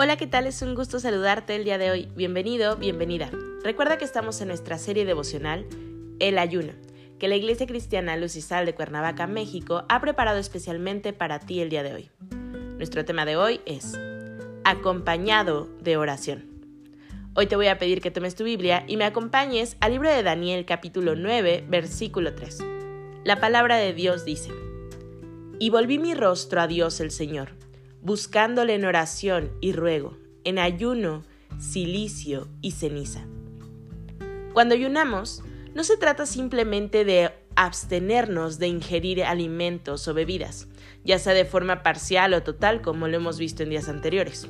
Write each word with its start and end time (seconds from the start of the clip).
Hola, 0.00 0.16
¿qué 0.16 0.28
tal? 0.28 0.46
Es 0.46 0.62
un 0.62 0.76
gusto 0.76 1.00
saludarte 1.00 1.56
el 1.56 1.64
día 1.64 1.76
de 1.76 1.90
hoy. 1.90 2.08
Bienvenido, 2.14 2.76
bienvenida. 2.76 3.32
Recuerda 3.64 3.98
que 3.98 4.04
estamos 4.04 4.40
en 4.40 4.46
nuestra 4.46 4.78
serie 4.78 5.04
devocional 5.04 5.66
El 6.20 6.38
Ayuno, 6.38 6.72
que 7.18 7.26
la 7.26 7.34
Iglesia 7.34 7.66
Cristiana 7.66 8.16
Luz 8.16 8.36
y 8.36 8.40
Sal 8.40 8.64
de 8.64 8.76
Cuernavaca, 8.76 9.26
México, 9.26 9.84
ha 9.88 10.00
preparado 10.00 10.38
especialmente 10.38 11.12
para 11.12 11.40
ti 11.40 11.58
el 11.58 11.68
día 11.68 11.82
de 11.82 11.94
hoy. 11.94 12.10
Nuestro 12.76 13.04
tema 13.04 13.24
de 13.24 13.36
hoy 13.36 13.60
es 13.66 13.98
Acompañado 14.62 15.68
de 15.80 15.96
oración. 15.96 16.44
Hoy 17.34 17.46
te 17.46 17.56
voy 17.56 17.66
a 17.66 17.78
pedir 17.78 18.00
que 18.00 18.12
tomes 18.12 18.36
tu 18.36 18.44
Biblia 18.44 18.84
y 18.86 18.98
me 18.98 19.04
acompañes 19.04 19.76
al 19.80 19.90
libro 19.90 20.12
de 20.12 20.22
Daniel 20.22 20.64
capítulo 20.64 21.16
9, 21.16 21.64
versículo 21.68 22.36
3. 22.36 22.58
La 23.24 23.40
palabra 23.40 23.78
de 23.78 23.94
Dios 23.94 24.24
dice, 24.24 24.52
Y 25.58 25.70
volví 25.70 25.98
mi 25.98 26.14
rostro 26.14 26.60
a 26.60 26.68
Dios 26.68 27.00
el 27.00 27.10
Señor 27.10 27.57
buscándole 28.02 28.74
en 28.74 28.84
oración 28.84 29.50
y 29.60 29.72
ruego, 29.72 30.16
en 30.44 30.58
ayuno, 30.58 31.24
silicio 31.58 32.48
y 32.60 32.72
ceniza. 32.72 33.26
Cuando 34.52 34.74
ayunamos, 34.74 35.42
no 35.74 35.84
se 35.84 35.96
trata 35.96 36.26
simplemente 36.26 37.04
de 37.04 37.30
abstenernos 37.54 38.58
de 38.58 38.68
ingerir 38.68 39.24
alimentos 39.24 40.06
o 40.08 40.14
bebidas, 40.14 40.68
ya 41.04 41.18
sea 41.18 41.34
de 41.34 41.44
forma 41.44 41.82
parcial 41.82 42.34
o 42.34 42.42
total 42.42 42.82
como 42.82 43.08
lo 43.08 43.16
hemos 43.16 43.38
visto 43.38 43.62
en 43.62 43.70
días 43.70 43.88
anteriores. 43.88 44.48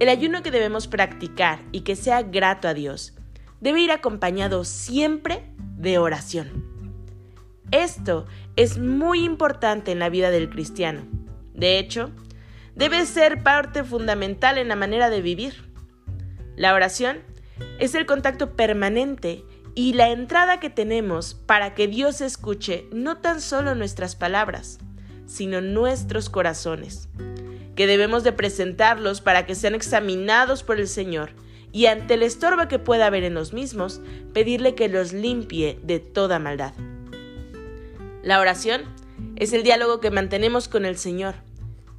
El 0.00 0.08
ayuno 0.08 0.42
que 0.42 0.50
debemos 0.50 0.86
practicar 0.88 1.60
y 1.72 1.80
que 1.80 1.96
sea 1.96 2.22
grato 2.22 2.68
a 2.68 2.74
Dios 2.74 3.14
debe 3.60 3.80
ir 3.80 3.92
acompañado 3.92 4.64
siempre 4.64 5.44
de 5.76 5.98
oración. 5.98 6.74
Esto 7.70 8.26
es 8.56 8.78
muy 8.78 9.24
importante 9.24 9.90
en 9.90 9.98
la 9.98 10.08
vida 10.08 10.30
del 10.30 10.50
cristiano. 10.50 11.02
De 11.54 11.78
hecho, 11.78 12.10
debe 12.74 13.06
ser 13.06 13.42
parte 13.42 13.84
fundamental 13.84 14.58
en 14.58 14.68
la 14.68 14.76
manera 14.76 15.10
de 15.10 15.22
vivir. 15.22 15.70
La 16.56 16.74
oración 16.74 17.18
es 17.78 17.94
el 17.94 18.06
contacto 18.06 18.56
permanente 18.56 19.44
y 19.74 19.92
la 19.94 20.10
entrada 20.10 20.60
que 20.60 20.70
tenemos 20.70 21.34
para 21.34 21.74
que 21.74 21.88
Dios 21.88 22.20
escuche 22.20 22.86
no 22.92 23.18
tan 23.18 23.40
solo 23.40 23.74
nuestras 23.74 24.16
palabras, 24.16 24.78
sino 25.26 25.60
nuestros 25.60 26.30
corazones, 26.30 27.08
que 27.74 27.86
debemos 27.86 28.22
de 28.22 28.32
presentarlos 28.32 29.20
para 29.20 29.46
que 29.46 29.54
sean 29.54 29.74
examinados 29.74 30.62
por 30.62 30.78
el 30.78 30.88
Señor 30.88 31.30
y 31.72 31.86
ante 31.86 32.14
el 32.14 32.22
estorbo 32.22 32.68
que 32.68 32.78
pueda 32.78 33.06
haber 33.06 33.24
en 33.24 33.34
los 33.34 33.52
mismos, 33.52 34.00
pedirle 34.32 34.76
que 34.76 34.88
los 34.88 35.12
limpie 35.12 35.80
de 35.82 35.98
toda 35.98 36.38
maldad. 36.38 36.72
La 38.22 38.38
oración 38.38 38.82
es 39.34 39.52
el 39.52 39.64
diálogo 39.64 39.98
que 39.98 40.12
mantenemos 40.12 40.68
con 40.68 40.84
el 40.84 40.96
Señor 40.96 41.34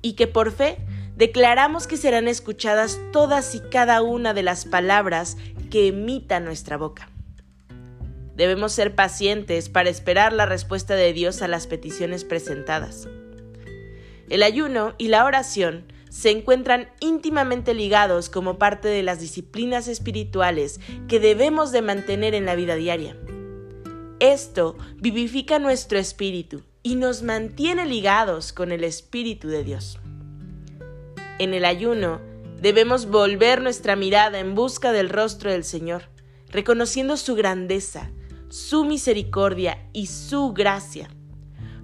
y 0.05 0.13
que 0.13 0.27
por 0.27 0.51
fe 0.51 0.77
declaramos 1.15 1.87
que 1.87 1.97
serán 1.97 2.27
escuchadas 2.27 2.99
todas 3.11 3.55
y 3.55 3.59
cada 3.59 4.03
una 4.03 4.35
de 4.35 4.43
las 4.43 4.65
palabras 4.65 5.35
que 5.71 5.87
emita 5.87 6.39
nuestra 6.39 6.77
boca. 6.77 7.09
Debemos 8.35 8.71
ser 8.71 8.94
pacientes 8.94 9.67
para 9.67 9.89
esperar 9.89 10.31
la 10.31 10.45
respuesta 10.45 10.94
de 10.94 11.11
Dios 11.11 11.41
a 11.41 11.47
las 11.47 11.65
peticiones 11.65 12.23
presentadas. 12.23 13.07
El 14.29 14.44
ayuno 14.44 14.94
y 14.99 15.07
la 15.07 15.25
oración 15.25 15.91
se 16.11 16.29
encuentran 16.29 16.88
íntimamente 16.99 17.73
ligados 17.73 18.29
como 18.29 18.59
parte 18.59 18.88
de 18.88 19.01
las 19.01 19.19
disciplinas 19.19 19.88
espirituales 19.88 20.79
que 21.07 21.19
debemos 21.19 21.71
de 21.71 21.81
mantener 21.81 22.35
en 22.35 22.45
la 22.45 22.53
vida 22.53 22.75
diaria. 22.75 23.17
Esto 24.19 24.77
vivifica 24.97 25.57
nuestro 25.57 25.97
espíritu 25.97 26.61
y 26.85 26.97
nos 26.97 27.23
mantiene 27.23 27.88
ligados 27.88 28.53
con 28.53 28.72
el 28.72 28.84
Espíritu 28.84 29.47
de 29.47 29.63
Dios. 29.63 29.97
En 31.40 31.56
el 31.56 31.66
ayuno 31.66 32.22
debemos 32.62 33.07
volver 33.07 33.59
nuestra 33.59 33.96
mirada 33.96 34.38
en 34.38 34.53
busca 34.53 34.91
del 34.91 35.09
rostro 35.09 35.51
del 35.51 35.63
Señor, 35.63 36.03
reconociendo 36.47 37.18
su 37.18 37.34
grandeza, 37.34 38.12
su 38.50 38.85
misericordia 38.85 39.90
y 39.94 40.06
su 40.06 40.53
gracia, 40.53 41.09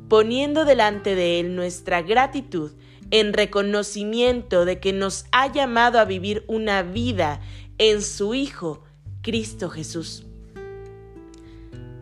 poniendo 0.08 0.66
delante 0.66 1.16
de 1.16 1.40
Él 1.40 1.56
nuestra 1.56 2.04
gratitud 2.04 2.74
en 3.10 3.34
reconocimiento 3.34 4.66
de 4.66 4.80
que 4.80 4.94
nos 4.94 5.26
ha 5.32 5.52
llamado 5.52 5.98
a 5.98 6.06
vivir 6.06 6.46
una 6.48 6.84
vida 6.84 7.42
en 7.80 8.04
su 8.04 8.36
Hijo, 8.36 8.84
Cristo 9.24 9.72
Jesús. 9.72 10.28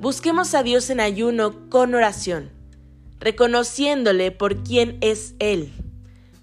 Busquemos 0.02 0.54
a 0.54 0.64
Dios 0.64 0.90
en 0.90 1.00
ayuno 1.00 1.70
con 1.70 1.96
oración 1.96 2.59
reconociéndole 3.20 4.32
por 4.32 4.64
quién 4.64 4.98
es 5.02 5.36
Él, 5.40 5.72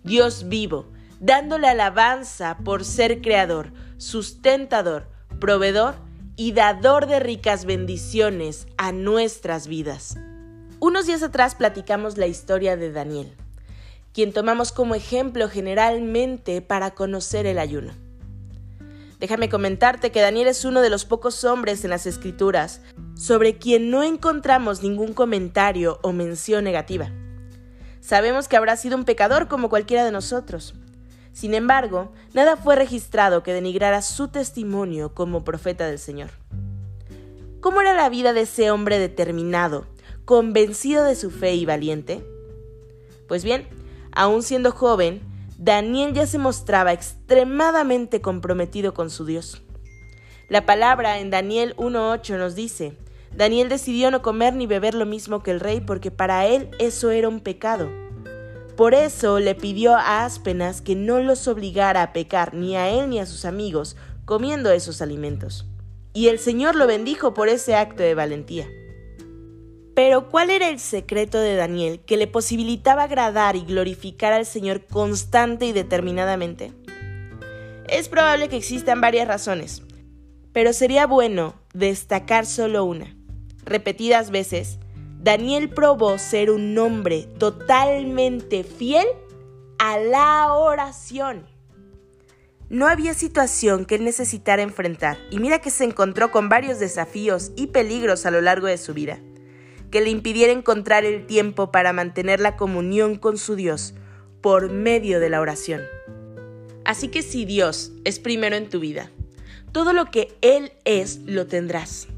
Dios 0.05 0.49
vivo, 0.49 0.87
dándole 1.21 1.69
alabanza 1.69 2.59
por 2.65 2.85
ser 2.85 3.21
creador, 3.21 3.73
sustentador, 3.97 5.09
proveedor 5.41 5.97
y 6.37 6.53
dador 6.53 7.07
de 7.07 7.19
ricas 7.19 7.65
bendiciones 7.65 8.67
a 8.77 8.93
nuestras 8.93 9.67
vidas. 9.67 10.17
Unos 10.79 11.07
días 11.07 11.23
atrás 11.23 11.55
platicamos 11.55 12.19
la 12.19 12.27
historia 12.27 12.77
de 12.77 12.93
Daniel, 12.93 13.33
quien 14.13 14.33
tomamos 14.33 14.73
como 14.73 14.95
ejemplo 14.95 15.49
generalmente 15.49 16.61
para 16.61 16.93
conocer 16.93 17.47
el 17.47 17.59
ayuno. 17.59 18.06
Déjame 19.19 19.49
comentarte 19.49 20.13
que 20.13 20.21
Daniel 20.21 20.49
es 20.49 20.65
uno 20.65 20.83
de 20.83 20.91
los 20.91 21.05
pocos 21.05 21.45
hombres 21.45 21.85
en 21.85 21.91
las 21.91 22.07
escrituras 22.07 22.83
sobre 23.15 23.57
quien 23.57 23.91
no 23.91 24.03
encontramos 24.03 24.83
ningún 24.83 25.15
comentario 25.15 25.99
o 26.03 26.13
mención 26.13 26.65
negativa. 26.65 27.11
Sabemos 28.01 28.47
que 28.47 28.57
habrá 28.57 28.77
sido 28.77 28.97
un 28.97 29.05
pecador 29.05 29.49
como 29.49 29.69
cualquiera 29.69 30.05
de 30.05 30.13
nosotros. 30.13 30.75
Sin 31.33 31.55
embargo, 31.55 32.13
nada 32.35 32.57
fue 32.57 32.77
registrado 32.77 33.43
que 33.43 33.53
denigrara 33.53 34.03
su 34.03 34.29
testimonio 34.29 35.15
como 35.15 35.45
profeta 35.45 35.87
del 35.87 35.99
Señor. 35.99 36.31
¿Cómo 37.61 37.81
era 37.81 37.95
la 37.95 38.09
vida 38.09 38.33
de 38.33 38.43
ese 38.43 38.71
hombre 38.71 38.99
determinado, 38.99 39.87
convencido 40.25 41.05
de 41.05 41.17
su 41.17 41.31
fe 41.31 41.55
y 41.55 41.67
valiente? 41.67 42.25
Pues 43.27 43.45
bien, 43.45 43.67
aún 44.13 44.43
siendo 44.43 44.71
joven, 44.73 45.21
Daniel 45.59 46.13
ya 46.13 46.27
se 46.27 46.39
mostraba 46.39 46.93
extremadamente 46.93 48.21
comprometido 48.21 48.93
con 48.93 49.09
su 49.09 49.25
Dios. 49.25 49.63
La 50.49 50.67
palabra 50.67 51.19
en 51.19 51.31
Daniel 51.31 51.75
1.8 51.77 52.37
nos 52.37 52.55
dice, 52.55 52.97
Daniel 53.35 53.69
decidió 53.69 54.11
no 54.11 54.21
comer 54.21 54.55
ni 54.55 54.67
beber 54.67 54.95
lo 54.95 55.07
mismo 55.07 55.43
que 55.43 55.51
el 55.51 55.61
rey 55.61 55.81
porque 55.81 56.11
para 56.11 56.47
él 56.47 56.71
eso 56.79 57.11
era 57.11 57.29
un 57.29 57.41
pecado. 57.41 57.91
Por 58.77 58.93
eso 58.93 59.39
le 59.39 59.55
pidió 59.55 59.95
a 59.95 60.25
Aspenas 60.27 60.83
que 60.83 60.95
no 60.95 61.21
los 61.21 61.49
obligara 61.49 62.03
a 62.03 62.13
pecar 62.13 62.53
ni 62.53 62.77
a 62.77 62.91
él 62.91 63.09
ni 63.09 63.19
a 63.19 63.27
sus 63.27 63.47
amigos 63.47 63.97
comiendo 64.27 64.71
esos 64.71 65.01
alimentos. 65.01 65.67
Y 66.13 66.29
el 66.29 66.39
Señor 66.39 66.75
lo 66.75 66.87
bendijo 66.87 67.33
por 67.33 67.49
ese 67.49 67.75
acto 67.75 68.03
de 68.03 68.15
valentía. 68.15 68.67
Pero 69.97 70.29
¿cuál 70.29 70.51
era 70.51 70.69
el 70.69 70.79
secreto 70.79 71.41
de 71.41 71.55
Daniel 71.55 72.01
que 72.01 72.19
le 72.19 72.27
posibilitaba 72.27 73.05
agradar 73.05 73.57
y 73.57 73.65
glorificar 73.65 74.35
al 74.35 74.45
Señor 74.45 74.85
constante 74.85 75.65
y 75.65 75.73
determinadamente? 75.73 76.75
Es 77.89 78.11
probable 78.11 78.51
que 78.51 78.59
existan 78.59 79.01
varias 79.01 79.27
razones, 79.27 79.83
pero 80.53 80.75
sería 80.75 81.07
bueno 81.07 81.55
destacar 81.73 82.45
solo 82.45 82.85
una. 82.85 83.17
Repetidas 83.65 84.31
veces, 84.31 84.79
Daniel 85.19 85.71
probó 85.71 86.19
ser 86.19 86.51
un 86.51 86.77
hombre 86.77 87.27
totalmente 87.39 88.65
fiel 88.65 89.07
a 89.79 89.97
la 89.97 90.53
oración. 90.53 91.47
No 92.69 92.87
había 92.87 93.15
situación 93.15 93.87
que 93.87 93.95
él 93.95 94.05
necesitara 94.05 94.61
enfrentar, 94.61 95.17
y 95.31 95.39
mira 95.39 95.61
que 95.61 95.71
se 95.71 95.85
encontró 95.85 96.31
con 96.31 96.51
varios 96.51 96.81
desafíos 96.81 97.53
y 97.57 97.69
peligros 97.69 98.27
a 98.27 98.31
lo 98.31 98.43
largo 98.43 98.67
de 98.67 98.77
su 98.77 98.93
vida 98.93 99.21
que 99.91 100.01
le 100.01 100.11
impidiera 100.11 100.53
encontrar 100.53 101.05
el 101.05 101.27
tiempo 101.27 101.71
para 101.71 101.93
mantener 101.93 102.41
la 102.41 102.57
comunión 102.57 103.17
con 103.17 103.39
su 103.39 103.57
Dios 103.57 103.95
por 104.41 104.71
medio 104.71 105.21
de 105.21 105.31
la 105.31 105.41
oración. 105.41 105.83
Así 106.85 107.09
que 107.09 107.23
si 107.23 107.45
Dios 107.45 107.93
es 108.05 108.19
primero 108.19 108.57
en 108.57 108.69
tu 108.69 108.79
vida, 108.81 109.11
todo 109.73 109.93
lo 109.93 110.07
que 110.07 110.37
Él 110.41 110.73
es 110.85 111.19
lo 111.27 111.47
tendrás. 111.47 112.09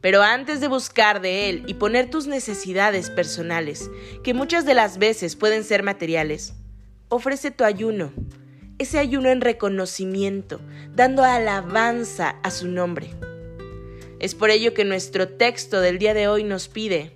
Pero 0.00 0.22
antes 0.22 0.60
de 0.60 0.68
buscar 0.68 1.20
de 1.20 1.50
Él 1.50 1.64
y 1.66 1.74
poner 1.74 2.08
tus 2.08 2.26
necesidades 2.26 3.10
personales, 3.10 3.90
que 4.22 4.32
muchas 4.32 4.64
de 4.64 4.74
las 4.74 4.98
veces 4.98 5.36
pueden 5.36 5.64
ser 5.64 5.82
materiales, 5.82 6.54
ofrece 7.08 7.50
tu 7.50 7.64
ayuno, 7.64 8.12
ese 8.78 8.98
ayuno 8.98 9.28
en 9.28 9.40
reconocimiento, 9.40 10.60
dando 10.94 11.24
alabanza 11.24 12.36
a 12.42 12.50
su 12.50 12.68
nombre. 12.68 13.10
Es 14.20 14.34
por 14.34 14.50
ello 14.50 14.74
que 14.74 14.84
nuestro 14.84 15.28
texto 15.28 15.80
del 15.80 15.98
día 15.98 16.12
de 16.12 16.26
hoy 16.26 16.42
nos 16.42 16.68
pide 16.68 17.12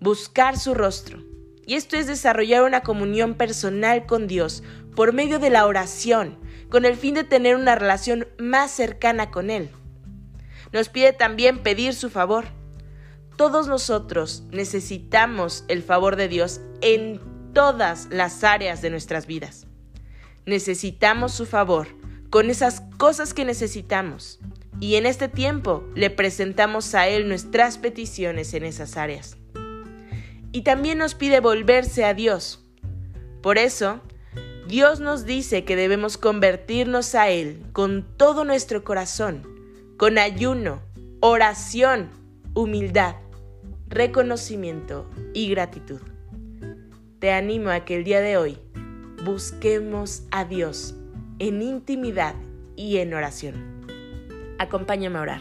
buscar 0.00 0.58
su 0.58 0.72
rostro. 0.72 1.22
Y 1.66 1.74
esto 1.74 1.96
es 1.96 2.06
desarrollar 2.06 2.64
una 2.64 2.80
comunión 2.80 3.34
personal 3.34 4.06
con 4.06 4.26
Dios 4.26 4.62
por 4.96 5.12
medio 5.12 5.38
de 5.38 5.50
la 5.50 5.66
oración, 5.66 6.38
con 6.70 6.84
el 6.86 6.96
fin 6.96 7.14
de 7.14 7.24
tener 7.24 7.56
una 7.56 7.74
relación 7.74 8.26
más 8.38 8.70
cercana 8.70 9.30
con 9.30 9.50
Él. 9.50 9.70
Nos 10.72 10.88
pide 10.88 11.12
también 11.12 11.62
pedir 11.62 11.94
su 11.94 12.08
favor. 12.08 12.46
Todos 13.36 13.68
nosotros 13.68 14.44
necesitamos 14.50 15.64
el 15.68 15.82
favor 15.82 16.16
de 16.16 16.28
Dios 16.28 16.62
en 16.80 17.20
todas 17.52 18.08
las 18.10 18.44
áreas 18.44 18.80
de 18.80 18.90
nuestras 18.90 19.26
vidas. 19.26 19.66
Necesitamos 20.46 21.32
su 21.32 21.44
favor 21.44 21.88
con 22.30 22.48
esas 22.48 22.80
cosas 22.96 23.34
que 23.34 23.44
necesitamos 23.44 24.40
y 24.80 24.96
en 24.96 25.04
este 25.04 25.28
tiempo 25.28 25.84
le 25.94 26.10
presentamos 26.10 26.94
a 26.94 27.06
Él 27.06 27.28
nuestras 27.28 27.78
peticiones 27.78 28.54
en 28.54 28.64
esas 28.64 28.96
áreas. 28.96 29.36
Y 30.52 30.62
también 30.62 30.98
nos 30.98 31.14
pide 31.14 31.40
volverse 31.40 32.04
a 32.04 32.14
Dios. 32.14 32.66
Por 33.42 33.58
eso, 33.58 34.00
Dios 34.66 35.00
nos 35.00 35.24
dice 35.26 35.64
que 35.64 35.76
debemos 35.76 36.16
convertirnos 36.16 37.14
a 37.14 37.28
Él 37.28 37.62
con 37.72 38.06
todo 38.16 38.44
nuestro 38.44 38.82
corazón, 38.82 39.46
con 39.96 40.18
ayuno, 40.18 40.80
oración, 41.20 42.10
humildad, 42.54 43.16
reconocimiento 43.88 45.08
y 45.34 45.48
gratitud. 45.50 46.00
Te 47.18 47.32
animo 47.32 47.70
a 47.70 47.84
que 47.84 47.96
el 47.96 48.04
día 48.04 48.20
de 48.20 48.38
hoy 48.38 48.58
busquemos 49.24 50.22
a 50.30 50.46
Dios 50.46 50.94
en 51.38 51.60
intimidad 51.60 52.34
y 52.76 52.96
en 52.96 53.12
oración. 53.12 53.69
Acompáñame 54.60 55.18
a 55.18 55.22
orar. 55.22 55.40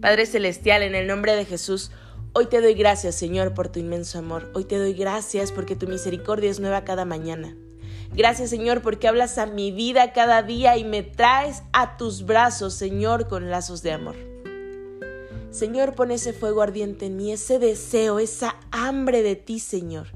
Padre 0.00 0.24
Celestial, 0.24 0.82
en 0.82 0.94
el 0.94 1.06
nombre 1.06 1.36
de 1.36 1.44
Jesús, 1.44 1.90
hoy 2.32 2.46
te 2.46 2.62
doy 2.62 2.72
gracias, 2.72 3.14
Señor, 3.14 3.52
por 3.52 3.68
tu 3.68 3.80
inmenso 3.80 4.18
amor. 4.18 4.50
Hoy 4.54 4.64
te 4.64 4.78
doy 4.78 4.94
gracias 4.94 5.52
porque 5.52 5.76
tu 5.76 5.86
misericordia 5.86 6.48
es 6.48 6.58
nueva 6.58 6.82
cada 6.82 7.04
mañana. 7.04 7.54
Gracias 8.12 8.48
Señor 8.50 8.80
porque 8.80 9.08
hablas 9.08 9.36
a 9.36 9.44
mi 9.44 9.70
vida 9.72 10.14
cada 10.14 10.42
día 10.42 10.78
y 10.78 10.84
me 10.84 11.02
traes 11.02 11.62
a 11.74 11.98
tus 11.98 12.24
brazos, 12.24 12.72
Señor, 12.72 13.28
con 13.28 13.50
lazos 13.50 13.82
de 13.82 13.92
amor. 13.92 14.16
Señor, 15.50 15.94
pon 15.94 16.10
ese 16.10 16.32
fuego 16.32 16.62
ardiente 16.62 17.06
en 17.06 17.16
mí, 17.16 17.32
ese 17.32 17.58
deseo, 17.58 18.20
esa 18.20 18.56
hambre 18.70 19.22
de 19.22 19.36
ti, 19.36 19.60
Señor, 19.60 20.08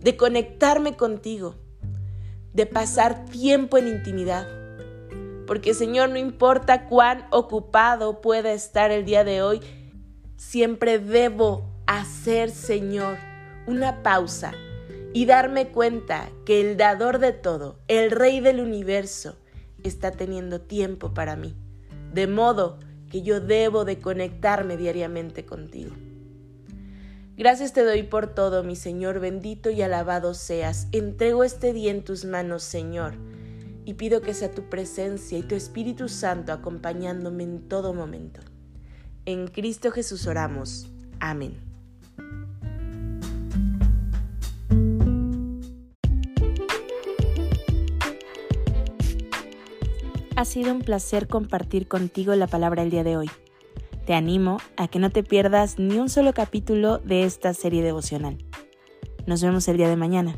de 0.00 0.16
conectarme 0.16 0.96
contigo, 0.96 1.54
de 2.54 2.64
pasar 2.64 3.26
tiempo 3.26 3.76
en 3.76 3.88
intimidad. 3.88 4.57
Porque 5.48 5.72
Señor, 5.72 6.10
no 6.10 6.18
importa 6.18 6.86
cuán 6.88 7.24
ocupado 7.30 8.20
pueda 8.20 8.52
estar 8.52 8.90
el 8.90 9.06
día 9.06 9.24
de 9.24 9.40
hoy, 9.40 9.60
siempre 10.36 10.98
debo 10.98 11.64
hacer, 11.86 12.50
Señor, 12.50 13.16
una 13.66 14.02
pausa 14.02 14.52
y 15.14 15.24
darme 15.24 15.68
cuenta 15.68 16.28
que 16.44 16.60
el 16.60 16.76
dador 16.76 17.18
de 17.18 17.32
todo, 17.32 17.78
el 17.88 18.10
rey 18.10 18.40
del 18.40 18.60
universo, 18.60 19.36
está 19.82 20.10
teniendo 20.10 20.60
tiempo 20.60 21.14
para 21.14 21.34
mí, 21.34 21.56
de 22.12 22.26
modo 22.26 22.78
que 23.10 23.22
yo 23.22 23.40
debo 23.40 23.86
de 23.86 23.98
conectarme 24.00 24.76
diariamente 24.76 25.46
contigo. 25.46 25.94
Gracias 27.38 27.72
te 27.72 27.84
doy 27.84 28.02
por 28.02 28.34
todo, 28.34 28.64
mi 28.64 28.76
Señor, 28.76 29.18
bendito 29.18 29.70
y 29.70 29.80
alabado 29.80 30.34
seas. 30.34 30.88
Entrego 30.92 31.42
este 31.42 31.72
día 31.72 31.90
en 31.90 32.04
tus 32.04 32.26
manos, 32.26 32.64
Señor, 32.64 33.14
y 33.88 33.94
pido 33.94 34.20
que 34.20 34.34
sea 34.34 34.50
tu 34.50 34.64
presencia 34.64 35.38
y 35.38 35.42
tu 35.42 35.54
Espíritu 35.54 36.10
Santo 36.10 36.52
acompañándome 36.52 37.44
en 37.44 37.70
todo 37.70 37.94
momento. 37.94 38.42
En 39.24 39.48
Cristo 39.48 39.90
Jesús 39.90 40.26
oramos. 40.26 40.90
Amén. 41.20 41.56
Ha 50.36 50.44
sido 50.44 50.70
un 50.70 50.82
placer 50.82 51.26
compartir 51.26 51.88
contigo 51.88 52.34
la 52.34 52.46
palabra 52.46 52.82
el 52.82 52.90
día 52.90 53.04
de 53.04 53.16
hoy. 53.16 53.30
Te 54.04 54.12
animo 54.12 54.58
a 54.76 54.88
que 54.88 54.98
no 54.98 55.08
te 55.08 55.22
pierdas 55.22 55.78
ni 55.78 55.96
un 55.96 56.10
solo 56.10 56.34
capítulo 56.34 56.98
de 56.98 57.24
esta 57.24 57.54
serie 57.54 57.82
devocional. 57.82 58.36
Nos 59.26 59.42
vemos 59.42 59.66
el 59.66 59.78
día 59.78 59.88
de 59.88 59.96
mañana. 59.96 60.36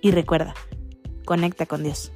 Y 0.00 0.12
recuerda, 0.12 0.54
conecta 1.24 1.66
con 1.66 1.82
Dios. 1.82 2.12